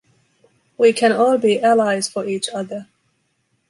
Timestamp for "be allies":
1.37-2.09